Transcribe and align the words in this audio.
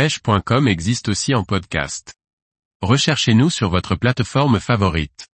pêche.com 0.00 0.66
existe 0.66 1.10
aussi 1.10 1.34
en 1.34 1.44
podcast. 1.44 2.14
Recherchez-nous 2.80 3.50
sur 3.50 3.68
votre 3.68 3.96
plateforme 3.96 4.58
favorite. 4.58 5.28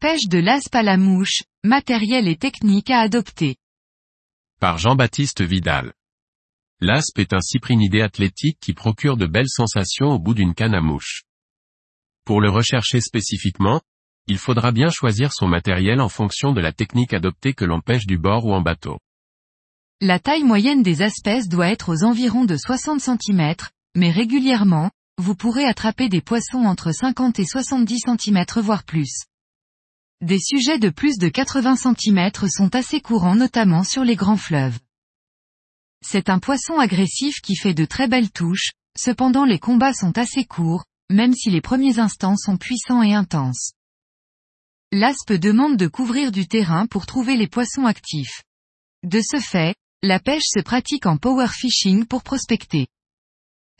Pêche 0.00 0.26
de 0.26 0.38
l'aspe 0.38 0.74
à 0.74 0.82
la 0.82 0.96
mouche, 0.96 1.44
matériel 1.62 2.26
et 2.26 2.34
technique 2.34 2.90
à 2.90 2.98
adopter. 2.98 3.54
Par 4.58 4.78
Jean-Baptiste 4.78 5.42
Vidal. 5.42 5.92
L'aspe 6.80 7.20
est 7.20 7.32
un 7.32 7.40
cyprinidé 7.40 8.00
athlétique 8.00 8.58
qui 8.60 8.72
procure 8.72 9.16
de 9.16 9.26
belles 9.26 9.48
sensations 9.48 10.08
au 10.08 10.18
bout 10.18 10.34
d'une 10.34 10.56
canne 10.56 10.74
à 10.74 10.80
mouche. 10.80 11.22
Pour 12.24 12.40
le 12.40 12.50
rechercher 12.50 13.00
spécifiquement, 13.00 13.82
il 14.26 14.38
faudra 14.38 14.72
bien 14.72 14.90
choisir 14.90 15.32
son 15.32 15.46
matériel 15.46 16.00
en 16.00 16.08
fonction 16.08 16.52
de 16.52 16.60
la 16.60 16.72
technique 16.72 17.14
adoptée 17.14 17.54
que 17.54 17.64
l'on 17.64 17.80
pêche 17.80 18.06
du 18.06 18.18
bord 18.18 18.46
ou 18.46 18.52
en 18.52 18.62
bateau. 18.62 18.98
La 20.00 20.18
taille 20.18 20.42
moyenne 20.42 20.82
des 20.82 21.04
espèces 21.04 21.48
doit 21.48 21.68
être 21.68 21.88
aux 21.88 22.02
environs 22.02 22.44
de 22.44 22.56
60 22.56 23.00
cm, 23.00 23.54
mais 23.94 24.10
régulièrement, 24.10 24.90
vous 25.18 25.34
pourrez 25.34 25.64
attraper 25.64 26.08
des 26.08 26.20
poissons 26.20 26.64
entre 26.64 26.92
50 26.92 27.38
et 27.38 27.44
70 27.44 28.00
cm 28.18 28.44
voire 28.60 28.84
plus. 28.84 29.24
Des 30.20 30.38
sujets 30.38 30.78
de 30.78 30.88
plus 30.88 31.18
de 31.18 31.28
80 31.28 31.76
cm 31.76 32.30
sont 32.48 32.74
assez 32.74 33.00
courants 33.00 33.34
notamment 33.34 33.84
sur 33.84 34.04
les 34.04 34.16
grands 34.16 34.36
fleuves. 34.36 34.78
C'est 36.04 36.30
un 36.30 36.38
poisson 36.38 36.78
agressif 36.78 37.40
qui 37.40 37.56
fait 37.56 37.74
de 37.74 37.84
très 37.84 38.08
belles 38.08 38.30
touches, 38.30 38.70
cependant 38.96 39.44
les 39.44 39.58
combats 39.58 39.92
sont 39.92 40.16
assez 40.18 40.44
courts, 40.44 40.84
même 41.10 41.34
si 41.34 41.50
les 41.50 41.60
premiers 41.60 41.98
instants 41.98 42.36
sont 42.36 42.56
puissants 42.56 43.02
et 43.02 43.14
intenses. 43.14 43.72
L'aspe 44.90 45.32
demande 45.32 45.76
de 45.76 45.86
couvrir 45.86 46.32
du 46.32 46.46
terrain 46.46 46.86
pour 46.86 47.06
trouver 47.06 47.36
les 47.36 47.48
poissons 47.48 47.86
actifs. 47.86 48.42
De 49.04 49.20
ce 49.20 49.38
fait, 49.38 49.74
la 50.02 50.20
pêche 50.20 50.44
se 50.46 50.60
pratique 50.60 51.06
en 51.06 51.16
power 51.16 51.48
fishing 51.48 52.06
pour 52.06 52.22
prospecter. 52.22 52.88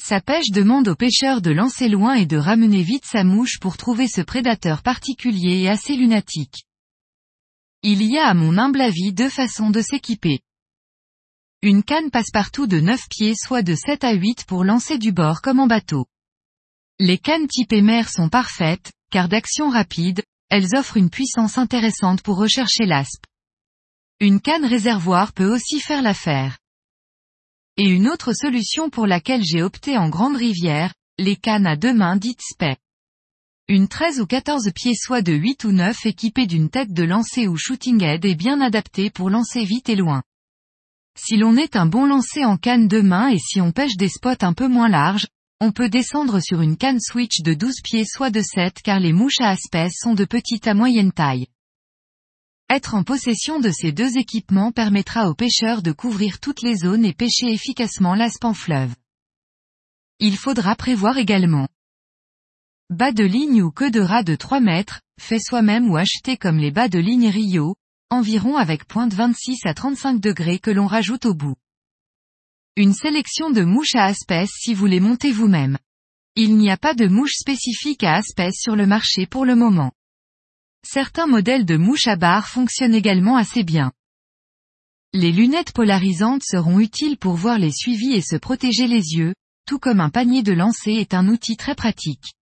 Sa 0.04 0.20
pêche 0.20 0.50
demande 0.50 0.88
aux 0.88 0.96
pêcheurs 0.96 1.40
de 1.40 1.52
lancer 1.52 1.88
loin 1.88 2.14
et 2.14 2.26
de 2.26 2.36
ramener 2.36 2.82
vite 2.82 3.04
sa 3.04 3.22
mouche 3.22 3.60
pour 3.60 3.76
trouver 3.76 4.08
ce 4.08 4.20
prédateur 4.20 4.82
particulier 4.82 5.60
et 5.60 5.68
assez 5.68 5.94
lunatique. 5.94 6.64
Il 7.84 8.02
y 8.02 8.18
a 8.18 8.26
à 8.26 8.34
mon 8.34 8.58
humble 8.58 8.80
avis 8.80 9.12
deux 9.12 9.28
façons 9.28 9.70
de 9.70 9.80
s'équiper. 9.80 10.40
Une 11.62 11.84
canne 11.84 12.10
passe-partout 12.10 12.66
de 12.66 12.80
9 12.80 13.08
pieds 13.10 13.34
soit 13.36 13.62
de 13.62 13.76
7 13.76 14.02
à 14.02 14.12
8 14.12 14.44
pour 14.44 14.64
lancer 14.64 14.98
du 14.98 15.12
bord 15.12 15.40
comme 15.40 15.60
en 15.60 15.68
bateau. 15.68 16.06
Les 16.98 17.18
cannes 17.18 17.46
type 17.46 17.70
mer 17.70 18.08
sont 18.08 18.28
parfaites, 18.28 18.90
car 19.12 19.28
d'action 19.28 19.70
rapide, 19.70 20.24
elles 20.48 20.74
offrent 20.74 20.96
une 20.96 21.10
puissance 21.10 21.58
intéressante 21.58 22.22
pour 22.22 22.38
rechercher 22.38 22.86
l'aspe. 22.86 23.24
Une 24.18 24.40
canne 24.40 24.64
réservoir 24.64 25.32
peut 25.32 25.52
aussi 25.54 25.78
faire 25.78 26.02
l'affaire. 26.02 26.58
Et 27.78 27.88
une 27.88 28.06
autre 28.06 28.34
solution 28.34 28.90
pour 28.90 29.06
laquelle 29.06 29.42
j'ai 29.42 29.62
opté 29.62 29.96
en 29.96 30.10
grande 30.10 30.36
rivière, 30.36 30.92
les 31.18 31.36
cannes 31.36 31.66
à 31.66 31.74
deux 31.74 31.94
mains 31.94 32.16
dites 32.16 32.42
spec. 32.42 32.78
Une 33.66 33.88
13 33.88 34.20
ou 34.20 34.26
14 34.26 34.70
pieds 34.74 34.94
soit 34.94 35.22
de 35.22 35.32
8 35.32 35.64
ou 35.64 35.72
9 35.72 36.04
équipée 36.04 36.46
d'une 36.46 36.68
tête 36.68 36.92
de 36.92 37.02
lancer 37.02 37.48
ou 37.48 37.56
shooting 37.56 38.02
head 38.02 38.26
est 38.26 38.34
bien 38.34 38.60
adaptée 38.60 39.08
pour 39.08 39.30
lancer 39.30 39.64
vite 39.64 39.88
et 39.88 39.96
loin. 39.96 40.22
Si 41.18 41.38
l'on 41.38 41.56
est 41.56 41.74
un 41.74 41.86
bon 41.86 42.04
lancer 42.04 42.44
en 42.44 42.58
canne 42.58 42.88
de 42.88 43.00
main 43.00 43.28
et 43.28 43.38
si 43.38 43.62
on 43.62 43.72
pêche 43.72 43.96
des 43.96 44.10
spots 44.10 44.42
un 44.44 44.52
peu 44.52 44.68
moins 44.68 44.90
larges, 44.90 45.28
on 45.58 45.72
peut 45.72 45.88
descendre 45.88 46.40
sur 46.40 46.60
une 46.60 46.76
canne 46.76 47.00
switch 47.00 47.40
de 47.40 47.54
12 47.54 47.76
pieds 47.82 48.04
soit 48.04 48.30
de 48.30 48.42
7 48.42 48.82
car 48.84 49.00
les 49.00 49.14
mouches 49.14 49.40
à 49.40 49.48
aspect 49.48 49.88
sont 49.90 50.12
de 50.12 50.26
petite 50.26 50.66
à 50.66 50.74
moyenne 50.74 51.12
taille. 51.12 51.46
Être 52.74 52.94
en 52.94 53.04
possession 53.04 53.60
de 53.60 53.70
ces 53.70 53.92
deux 53.92 54.16
équipements 54.16 54.72
permettra 54.72 55.28
aux 55.28 55.34
pêcheurs 55.34 55.82
de 55.82 55.92
couvrir 55.92 56.40
toutes 56.40 56.62
les 56.62 56.74
zones 56.74 57.04
et 57.04 57.12
pêcher 57.12 57.52
efficacement 57.52 58.14
l'aspe 58.14 58.46
en 58.46 58.54
fleuve. 58.54 58.94
Il 60.20 60.38
faudra 60.38 60.74
prévoir 60.74 61.18
également 61.18 61.68
bas 62.88 63.12
de 63.12 63.24
ligne 63.24 63.60
ou 63.60 63.70
queue 63.70 63.90
de 63.90 64.00
rat 64.00 64.22
de 64.22 64.36
3 64.36 64.60
mètres, 64.60 65.02
fait 65.20 65.38
soi-même 65.38 65.90
ou 65.90 65.98
acheté 65.98 66.38
comme 66.38 66.56
les 66.56 66.70
bas 66.70 66.88
de 66.88 66.98
ligne 66.98 67.28
Rio, 67.28 67.76
environ 68.08 68.56
avec 68.56 68.86
pointe 68.86 69.12
26 69.12 69.66
à 69.66 69.74
35 69.74 70.18
degrés 70.18 70.58
que 70.58 70.70
l'on 70.70 70.86
rajoute 70.86 71.26
au 71.26 71.34
bout. 71.34 71.56
Une 72.76 72.94
sélection 72.94 73.50
de 73.50 73.64
mouches 73.64 73.96
à 73.96 74.06
aspès 74.06 74.46
si 74.46 74.72
vous 74.72 74.86
les 74.86 75.00
montez 75.00 75.30
vous-même. 75.30 75.76
Il 76.36 76.56
n'y 76.56 76.70
a 76.70 76.78
pas 76.78 76.94
de 76.94 77.06
mouches 77.06 77.36
spécifiques 77.36 78.02
à 78.02 78.14
aspès 78.14 78.52
sur 78.54 78.76
le 78.76 78.86
marché 78.86 79.26
pour 79.26 79.44
le 79.44 79.56
moment. 79.56 79.92
Certains 80.84 81.26
modèles 81.26 81.64
de 81.64 81.76
mouches 81.76 82.08
à 82.08 82.16
barre 82.16 82.48
fonctionnent 82.48 82.94
également 82.94 83.36
assez 83.36 83.62
bien. 83.62 83.92
Les 85.12 85.30
lunettes 85.30 85.72
polarisantes 85.72 86.42
seront 86.42 86.80
utiles 86.80 87.18
pour 87.18 87.34
voir 87.34 87.58
les 87.58 87.70
suivis 87.70 88.14
et 88.14 88.22
se 88.22 88.36
protéger 88.36 88.86
les 88.86 89.14
yeux, 89.14 89.34
tout 89.66 89.78
comme 89.78 90.00
un 90.00 90.10
panier 90.10 90.42
de 90.42 90.52
lancer 90.52 90.92
est 90.92 91.14
un 91.14 91.28
outil 91.28 91.56
très 91.56 91.74
pratique. 91.74 92.32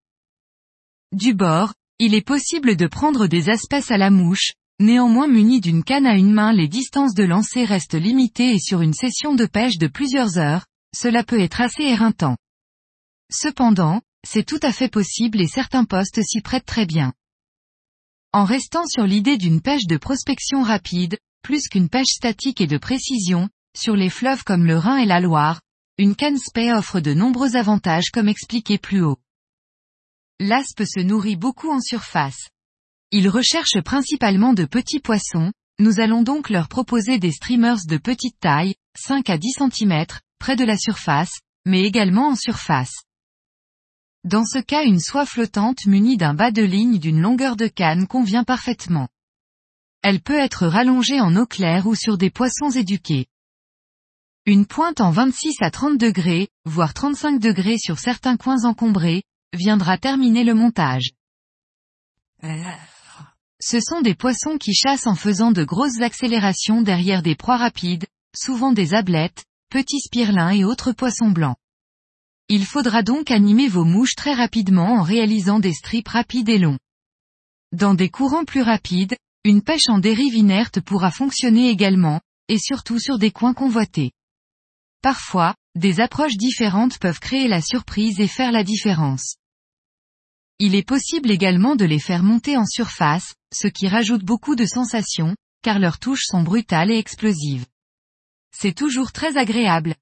Du 1.12 1.34
bord, 1.34 1.75
il 1.99 2.15
est 2.15 2.27
possible 2.27 2.77
de 2.77 2.87
prendre 2.87 3.27
des 3.27 3.51
espèces 3.51 3.91
à 3.91 3.99
la 3.99 4.11
mouche, 4.11 4.53
néanmoins 4.78 5.27
muni 5.27 5.61
d'une 5.61 5.84
canne 5.84 6.07
à 6.07 6.17
une 6.17 6.33
main 6.33 6.53
les 6.53 6.69
distances 6.69 7.15
de 7.15 7.25
lancer 7.25 7.65
restent 7.65 7.95
limitées 7.95 8.55
et 8.55 8.59
sur 8.59 8.81
une 8.81 8.95
session 8.95 9.34
de 9.34 9.47
pêche 9.47 9.77
de 9.77 9.87
plusieurs 9.87 10.39
heures, 10.39 10.65
cela 10.97 11.25
peut 11.25 11.41
être 11.41 11.61
assez 11.61 11.83
éreintant. 11.83 12.37
Cependant, 13.31 14.01
c'est 14.27 14.47
tout 14.47 14.61
à 14.62 14.72
fait 14.72 14.89
possible 14.89 15.41
et 15.41 15.47
certains 15.47 15.84
postes 15.84 16.22
s'y 16.22 16.41
prêtent 16.41 16.67
très 16.67 16.87
bien. 16.87 17.12
En 18.33 18.45
restant 18.45 18.87
sur 18.87 19.07
l'idée 19.07 19.39
d'une 19.39 19.61
pêche 19.61 19.87
de 19.87 19.97
prospection 19.97 20.63
rapide, 20.63 21.19
plus 21.43 21.67
qu'une 21.69 21.89
pêche 21.89 22.13
statique 22.15 22.61
et 22.61 22.69
de 22.69 22.79
précision, 22.79 23.49
sur 23.77 23.97
les 23.97 24.09
fleuves 24.09 24.45
comme 24.45 24.67
le 24.67 24.79
Rhin 24.79 24.99
et 24.99 25.07
la 25.07 25.19
Loire, 25.19 25.61
une 25.99 26.15
canne 26.15 26.39
spay 26.39 26.73
offre 26.73 27.01
de 27.01 27.13
nombreux 27.13 27.57
avantages 27.57 28.11
comme 28.13 28.29
expliqué 28.29 28.79
plus 28.79 29.03
haut. 29.03 29.19
L'aspe 30.39 30.85
se 30.85 31.01
nourrit 31.01 31.35
beaucoup 31.35 31.71
en 31.71 31.81
surface. 31.81 32.49
Il 33.11 33.29
recherche 33.29 33.81
principalement 33.85 34.53
de 34.53 34.65
petits 34.65 35.01
poissons, 35.01 35.53
nous 35.81 35.99
allons 35.99 36.23
donc 36.23 36.51
leur 36.51 36.69
proposer 36.69 37.19
des 37.19 37.33
streamers 37.33 37.85
de 37.89 37.97
petite 37.97 38.39
taille, 38.39 38.77
5 38.97 39.29
à 39.29 39.39
10 39.39 39.55
cm, 39.73 40.07
près 40.39 40.55
de 40.55 40.65
la 40.65 40.77
surface, 40.77 41.41
mais 41.67 41.83
également 41.83 42.29
en 42.29 42.37
surface. 42.37 43.03
Dans 44.25 44.45
ce 44.45 44.59
cas 44.59 44.85
une 44.85 45.01
soie 45.01 45.25
flottante 45.25 45.87
munie 45.87 46.19
d'un 46.19 46.35
bas 46.35 46.51
de 46.51 46.63
ligne 46.63 46.99
d'une 46.99 47.23
longueur 47.23 47.57
de 47.57 47.69
canne 47.69 48.07
convient 48.07 48.45
parfaitement. 48.45 49.09
Elle 50.03 50.21
peut 50.21 50.39
être 50.39 50.67
rallongée 50.67 51.21
en 51.21 51.35
eau 51.37 51.47
claire 51.47 51.87
ou 51.87 51.95
sur 51.95 52.19
des 52.19 52.29
poissons 52.29 52.71
éduqués. 52.71 53.29
Une 54.45 54.67
pointe 54.67 55.01
en 55.01 55.11
26 55.11 55.63
à 55.63 55.71
30 55.71 55.97
degrés, 55.97 56.49
voire 56.67 56.93
35 56.93 57.39
degrés 57.39 57.79
sur 57.79 57.99
certains 57.99 58.37
coins 58.37 58.65
encombrés, 58.65 59.23
viendra 59.55 59.97
terminer 59.97 60.45
le 60.45 60.55
montage. 60.55 61.13
Ce 62.43 63.81
sont 63.81 64.03
des 64.03 64.15
poissons 64.15 64.59
qui 64.59 64.75
chassent 64.75 65.07
en 65.07 65.15
faisant 65.15 65.51
de 65.51 65.65
grosses 65.65 66.01
accélérations 66.03 66.83
derrière 66.83 67.23
des 67.23 67.37
proies 67.37 67.57
rapides, 67.57 68.07
souvent 68.35 68.73
des 68.73 68.93
ablettes, 68.93 69.45
petits 69.71 70.01
spirlins 70.01 70.51
et 70.51 70.65
autres 70.65 70.93
poissons 70.93 71.31
blancs. 71.31 71.57
Il 72.53 72.66
faudra 72.66 73.05
donc 73.05 73.31
animer 73.31 73.69
vos 73.69 73.84
mouches 73.84 74.16
très 74.16 74.34
rapidement 74.34 74.94
en 74.94 75.03
réalisant 75.03 75.61
des 75.61 75.72
strips 75.72 76.09
rapides 76.09 76.49
et 76.49 76.59
longs. 76.59 76.81
Dans 77.71 77.94
des 77.94 78.11
courants 78.11 78.44
plus 78.44 78.62
rapides, 78.62 79.16
une 79.44 79.62
pêche 79.62 79.88
en 79.88 80.00
dérive 80.00 80.34
inerte 80.34 80.81
pourra 80.81 81.12
fonctionner 81.12 81.71
également, 81.71 82.21
et 82.49 82.59
surtout 82.59 82.99
sur 82.99 83.19
des 83.19 83.31
coins 83.31 83.55
convoités. 83.55 84.10
Parfois, 85.00 85.55
des 85.77 86.00
approches 86.00 86.37
différentes 86.37 86.99
peuvent 86.99 87.21
créer 87.21 87.47
la 87.47 87.62
surprise 87.62 88.19
et 88.19 88.27
faire 88.27 88.50
la 88.50 88.65
différence. 88.65 89.37
Il 90.59 90.75
est 90.75 90.83
possible 90.83 91.31
également 91.31 91.77
de 91.77 91.84
les 91.84 92.00
faire 92.00 92.25
monter 92.25 92.56
en 92.56 92.66
surface, 92.66 93.33
ce 93.55 93.69
qui 93.69 93.87
rajoute 93.87 94.25
beaucoup 94.25 94.56
de 94.56 94.66
sensations, 94.66 95.37
car 95.62 95.78
leurs 95.78 96.00
touches 96.00 96.25
sont 96.25 96.43
brutales 96.43 96.91
et 96.91 96.99
explosives. 96.99 97.66
C'est 98.50 98.75
toujours 98.75 99.12
très 99.12 99.37
agréable. 99.37 99.94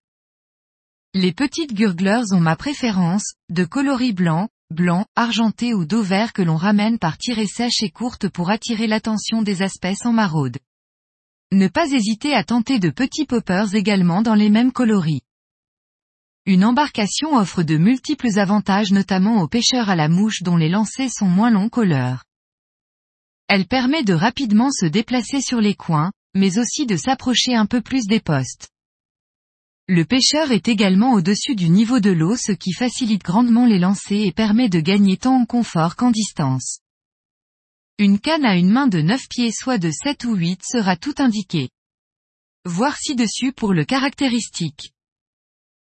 Les 1.14 1.32
petites 1.32 1.72
gurglers 1.72 2.32
ont 2.32 2.40
ma 2.40 2.54
préférence, 2.54 3.32
de 3.48 3.64
coloris 3.64 4.12
blanc, 4.12 4.48
blanc, 4.70 5.06
argenté 5.16 5.72
ou 5.72 5.86
d'eau 5.86 6.02
vert 6.02 6.34
que 6.34 6.42
l'on 6.42 6.56
ramène 6.56 6.98
par 6.98 7.16
tirée 7.16 7.46
sèche 7.46 7.82
et 7.82 7.88
courte 7.88 8.28
pour 8.28 8.50
attirer 8.50 8.86
l'attention 8.86 9.40
des 9.40 9.62
espèces 9.62 10.04
en 10.04 10.12
maraude. 10.12 10.58
Ne 11.50 11.68
pas 11.68 11.90
hésiter 11.92 12.34
à 12.34 12.44
tenter 12.44 12.78
de 12.78 12.90
petits 12.90 13.24
poppers 13.24 13.74
également 13.74 14.20
dans 14.20 14.34
les 14.34 14.50
mêmes 14.50 14.70
coloris. 14.70 15.22
Une 16.44 16.62
embarcation 16.62 17.36
offre 17.36 17.62
de 17.62 17.78
multiples 17.78 18.38
avantages 18.38 18.92
notamment 18.92 19.40
aux 19.40 19.48
pêcheurs 19.48 19.88
à 19.88 19.96
la 19.96 20.10
mouche 20.10 20.42
dont 20.42 20.56
les 20.58 20.68
lancers 20.68 21.10
sont 21.10 21.28
moins 21.28 21.50
longs 21.50 21.70
qu'au 21.70 21.84
leur. 21.84 22.24
Elle 23.48 23.66
permet 23.66 24.02
de 24.02 24.12
rapidement 24.12 24.70
se 24.70 24.84
déplacer 24.84 25.40
sur 25.40 25.62
les 25.62 25.74
coins, 25.74 26.12
mais 26.34 26.58
aussi 26.58 26.84
de 26.84 26.96
s'approcher 26.96 27.54
un 27.54 27.64
peu 27.64 27.80
plus 27.80 28.04
des 28.06 28.20
postes. 28.20 28.68
Le 29.90 30.04
pêcheur 30.04 30.52
est 30.52 30.68
également 30.68 31.14
au-dessus 31.14 31.54
du 31.54 31.70
niveau 31.70 31.98
de 31.98 32.10
l'eau 32.10 32.36
ce 32.36 32.52
qui 32.52 32.74
facilite 32.74 33.22
grandement 33.22 33.64
les 33.64 33.78
lancers 33.78 34.26
et 34.26 34.32
permet 34.32 34.68
de 34.68 34.80
gagner 34.80 35.16
tant 35.16 35.40
en 35.40 35.46
confort 35.46 35.96
qu'en 35.96 36.10
distance. 36.10 36.80
Une 37.96 38.18
canne 38.18 38.44
à 38.44 38.56
une 38.56 38.70
main 38.70 38.86
de 38.86 39.00
9 39.00 39.28
pieds 39.30 39.50
soit 39.50 39.78
de 39.78 39.90
7 39.90 40.26
ou 40.26 40.34
8 40.34 40.60
sera 40.62 40.96
tout 40.96 41.14
indiqué. 41.16 41.70
Voir 42.66 42.98
ci-dessus 42.98 43.52
pour 43.52 43.72
le 43.72 43.86
caractéristique. 43.86 44.92